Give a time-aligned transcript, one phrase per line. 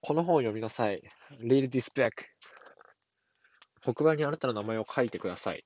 [0.00, 1.02] この本を読みなさい。
[1.40, 2.12] Read this book.
[3.82, 5.64] 黒板にあなたの名前を書いてください。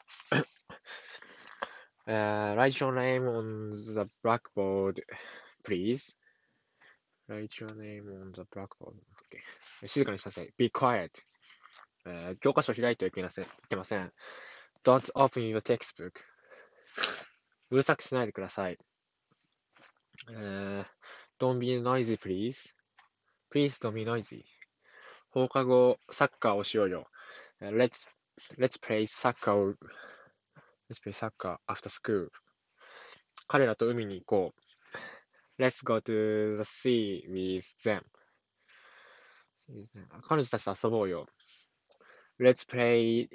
[2.07, 5.03] uh, write your name on the blackboard,
[5.65, 6.17] please.
[7.29, 8.97] Write your name on the blackboard.
[9.29, 9.87] Okay.
[9.87, 10.53] 静かにしなさい。
[10.57, 11.11] Be quiet.
[12.07, 13.45] えー教科書を開いてはいけません。
[13.45, 14.13] いけません。
[14.85, 16.13] Don't open your textbook.
[17.71, 18.79] うるさくしないでください。
[20.31, 20.87] えー
[21.39, 22.73] Don't be noisy, please.
[23.53, 24.47] Please don't be noisy.
[25.29, 27.07] 放課後、サッカーをしようよ。
[27.61, 28.09] Let's,
[28.59, 29.77] let's play soccer.
[30.89, 32.31] Let's play soccer after school.
[33.49, 34.55] 彼らと海に行こ
[35.59, 35.63] う。
[35.63, 38.03] Let's go to the sea with them.
[40.27, 41.27] 彼女たちと遊ぼうよ。
[42.41, 43.29] Let's play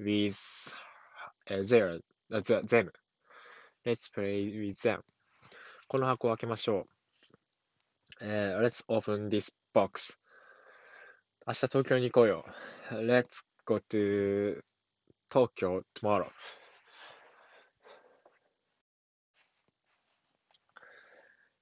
[0.00, 0.74] with
[1.48, 2.90] uh, their, uh, the- them.
[3.86, 5.02] Let's play with them.
[5.86, 6.86] この箱を開けましょう。
[8.22, 10.17] えー Let's open this box.
[11.47, 12.45] 明日東京に行こうよ。
[12.91, 14.63] Let's go to
[15.29, 16.27] 東京 tomorrow.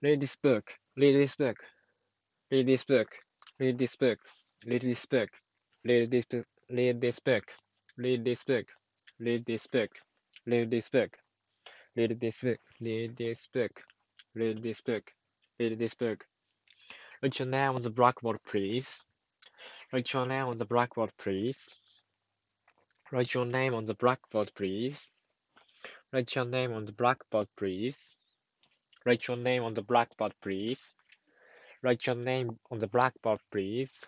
[0.02, 0.64] Read this book.
[0.98, 1.56] Read this book.
[2.52, 3.08] Read this book.
[3.58, 4.20] Read this book.
[4.66, 5.30] Read this book.
[5.90, 6.46] Read this book.
[6.70, 7.44] Read this book.
[7.98, 8.66] Read this book.
[9.20, 9.90] Read this book.
[10.46, 11.18] Read this book.
[11.96, 12.60] Read this book.
[12.82, 13.72] Read this book.
[14.36, 15.12] Read this book.
[15.60, 16.26] Read this book.
[17.21, 19.03] Write your name on the blackboard, please.
[19.93, 21.69] Write your name on the blackboard, please.
[23.11, 25.11] Write your name on the blackboard, please.
[26.13, 28.15] Write your name on the blackboard, please.
[29.05, 30.95] Write your name on the blackboard, please.
[31.83, 34.05] Write your name on the blackboard, please.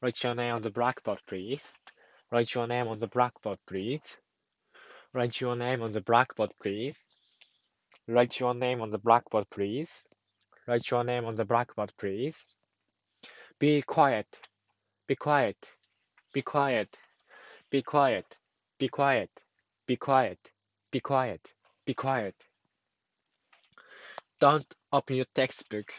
[0.00, 1.72] Write your name on the blackboard, please.
[2.30, 4.16] Write your name on the blackboard, please.
[5.12, 6.98] Write your name on the blackboard, please.
[8.06, 10.07] Write your name on the blackboard, please.
[10.68, 12.36] Write your name on the blackboard, please.
[13.58, 14.26] Be quiet.
[15.06, 15.56] Be quiet.
[16.34, 16.98] Be quiet.
[17.70, 18.36] Be quiet.
[18.78, 19.30] Be quiet.
[19.86, 20.38] Be quiet.
[20.92, 21.54] Be quiet.
[21.86, 22.34] Be quiet.
[24.40, 25.90] Don't open your textbook.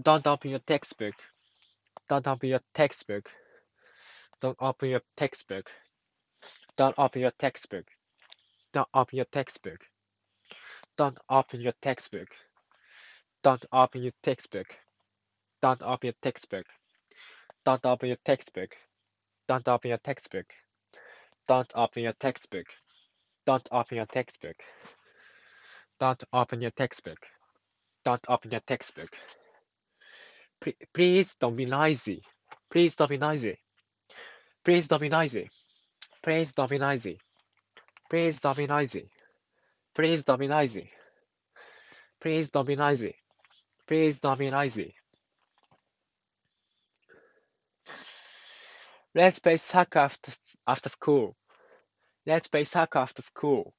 [0.00, 1.14] Don't open your textbook.
[2.08, 3.28] Don't open your textbook.
[4.40, 5.72] Don't open your textbook.
[6.76, 7.88] Don't open your textbook.
[8.72, 9.80] Don't open your textbook.
[10.96, 12.28] Don't open your textbook.
[13.44, 14.66] Don't open your textbook.
[15.60, 16.64] Don't open your textbook.
[17.66, 18.70] Don't open your textbook.
[19.46, 20.46] Don't open your textbook.
[21.46, 22.66] Don't open your textbook.
[23.44, 24.56] Don't open your textbook.
[26.00, 27.18] Don't open your textbook.
[28.02, 29.10] Don't open your textbook.
[30.94, 32.22] Please don't be noisy.
[32.70, 33.58] Please don't be noisy.
[34.64, 35.50] Please don't be noisy.
[36.22, 37.18] Please don't be noisy.
[38.08, 39.10] Please don't be noisy.
[39.94, 40.90] Please don't be noisy.
[42.22, 43.14] Please don't be noisy.
[43.86, 44.94] Please don't be noisy.
[49.14, 50.32] Let's play soccer after,
[50.66, 51.36] after school.
[52.26, 53.74] Let's play soccer after school.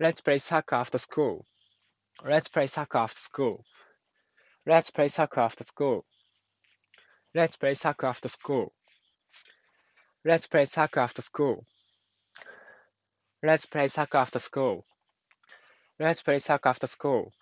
[0.00, 1.44] Let's play soccer after school.
[2.24, 3.64] Let's play soccer after school.
[4.64, 6.06] Let's play soccer after school.
[7.34, 8.72] Let's play soccer after school.
[10.24, 11.66] Let's play soccer after school.
[13.42, 14.86] Let's play soccer after school.
[15.98, 17.32] Let's play soccer after school.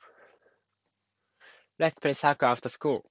[1.79, 3.05] Let's play soccer after school.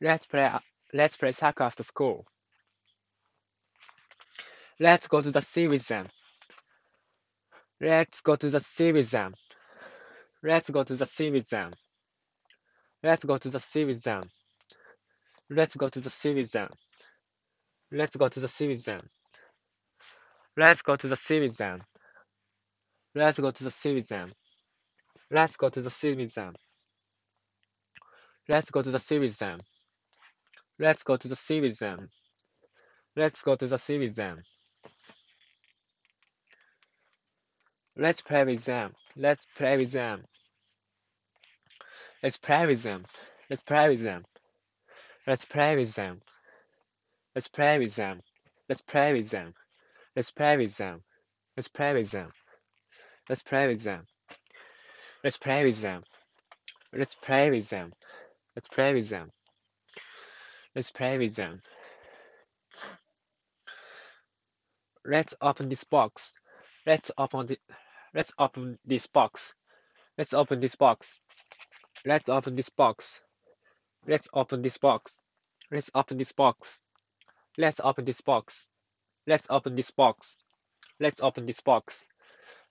[0.00, 0.50] Let's play
[0.92, 2.26] let's play soccer after school.
[4.80, 6.08] Let's go to the sea with them.
[7.80, 9.34] Let's go to the sea with them.
[10.42, 11.72] Let's go to the sea with them.
[13.02, 14.22] Let's go to the sea with them.
[15.50, 16.68] Let's go to the sea with them.
[17.92, 19.08] Let's go to the sea with them.
[20.56, 21.82] Let's go to the sea with them.
[23.14, 24.32] Let's go to the sea with them.
[25.30, 26.54] Let's go to the sea with them.
[28.50, 29.60] Let's go to the sea with them.
[30.80, 32.08] Let's go to the sea with them.
[33.14, 34.42] Let's go to the sea with them.
[37.96, 38.94] Let's play with them.
[39.14, 40.24] Let's play with them.
[42.24, 43.04] Let's play with them.
[43.48, 44.24] Let's play with them.
[45.26, 46.20] Let's play with them.
[47.36, 48.20] Let's play with them.
[48.68, 49.54] Let's play with them.
[50.16, 51.02] Let's play with them.
[51.56, 52.32] Let's play with them.
[53.28, 54.02] Let's play with them.
[55.22, 56.02] Let's play with them.
[56.92, 57.92] Let's play with them.
[58.56, 59.30] Let's play with them.
[60.74, 61.62] Let's play with them.
[65.04, 66.34] Let's open this box.
[66.86, 67.58] Let's open the
[68.14, 69.54] let's open this box.
[70.18, 71.20] Let's open this box.
[72.04, 73.20] Let's open this box.
[74.06, 75.16] Let's open this box.
[75.66, 76.68] Let's open this box.
[77.56, 78.68] Let's open this box.
[79.26, 80.42] Let's open this box.
[80.98, 82.08] Let's open this box.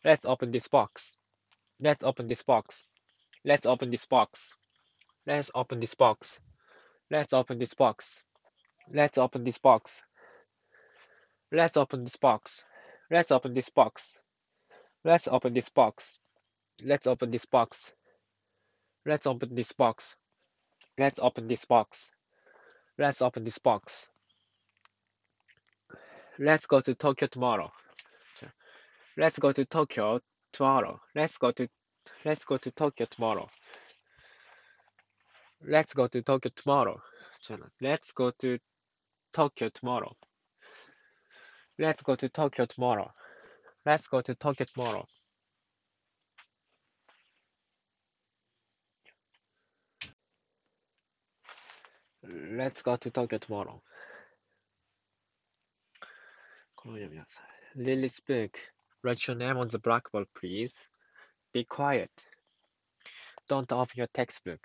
[0.04, 1.18] Let's open this box.
[1.80, 2.88] Let's open this box.
[3.46, 4.56] Let's open this box.
[5.28, 6.40] Let's open this box.
[7.12, 8.24] Let's open this box.
[8.92, 10.02] Let's open this box.
[11.52, 12.64] Let's open this box.
[13.12, 14.20] Let's open this box.
[15.04, 16.20] Let's open this box.
[16.84, 17.94] Let's open this box.
[19.06, 20.16] Let's open this box.
[20.98, 22.12] Let's open this box.
[22.98, 24.08] Let's open this box.
[26.38, 27.72] Let's go to Tokyo tomorrow.
[29.18, 30.22] Let's go to Tokyo
[30.54, 31.00] tomorrow.
[31.16, 31.68] Let's go to
[32.24, 33.50] let's go to Tokyo tomorrow.
[35.67, 37.01] Let's go to Tokyo tomorrow.
[37.81, 38.59] Let's go to
[39.33, 40.15] Tokyo tomorrow.
[41.79, 43.11] Let's go to Tokyo tomorrow.
[43.87, 45.05] Let's go to Tokyo tomorrow.
[52.23, 53.83] Let's go to Tokyo tomorrow.
[56.75, 57.43] この読みなさ
[57.77, 57.81] い。
[57.83, 58.59] Lily's book.
[59.03, 60.87] Write your name on the blackboard, please.
[61.53, 62.11] Be quiet.
[63.49, 64.61] Don't open your textbook.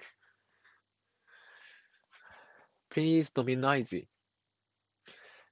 [2.95, 4.09] Please don't be noisy.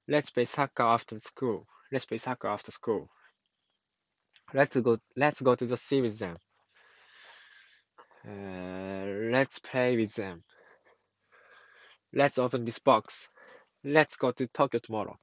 [0.07, 1.67] Let's play soccer after school.
[1.91, 3.09] Let's play soccer after school.
[4.53, 4.97] Let's go.
[5.17, 6.37] Let's go to the sea with them.
[8.25, 10.45] Uh, let's play with them.
[12.13, 13.27] Let's open this box.
[13.83, 15.19] Let's go to Tokyo tomorrow.